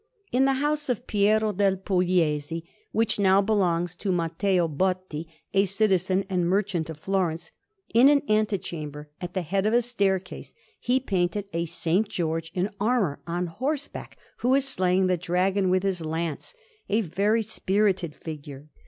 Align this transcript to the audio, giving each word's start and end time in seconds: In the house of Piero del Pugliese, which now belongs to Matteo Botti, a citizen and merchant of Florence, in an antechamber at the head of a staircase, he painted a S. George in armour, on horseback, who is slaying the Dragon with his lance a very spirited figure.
In 0.31 0.45
the 0.45 0.53
house 0.53 0.89
of 0.89 1.05
Piero 1.05 1.51
del 1.53 1.75
Pugliese, 1.77 2.63
which 2.91 3.19
now 3.19 3.39
belongs 3.39 3.93
to 3.97 4.11
Matteo 4.11 4.67
Botti, 4.67 5.27
a 5.53 5.65
citizen 5.65 6.25
and 6.27 6.49
merchant 6.49 6.89
of 6.89 6.97
Florence, 6.97 7.51
in 7.93 8.09
an 8.09 8.23
antechamber 8.27 9.11
at 9.21 9.35
the 9.35 9.43
head 9.43 9.67
of 9.67 9.75
a 9.75 9.81
staircase, 9.83 10.55
he 10.79 10.99
painted 10.99 11.45
a 11.53 11.61
S. 11.65 11.85
George 12.07 12.49
in 12.55 12.71
armour, 12.79 13.19
on 13.27 13.45
horseback, 13.45 14.17
who 14.37 14.55
is 14.55 14.65
slaying 14.67 15.05
the 15.05 15.17
Dragon 15.17 15.69
with 15.69 15.83
his 15.83 16.03
lance 16.03 16.55
a 16.89 17.01
very 17.01 17.43
spirited 17.43 18.15
figure. 18.15 18.69